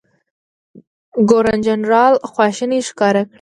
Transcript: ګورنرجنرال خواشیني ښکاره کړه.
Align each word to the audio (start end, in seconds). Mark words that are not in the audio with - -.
ګورنرجنرال 1.29 2.13
خواشیني 2.31 2.79
ښکاره 2.87 3.21
کړه. 3.21 3.21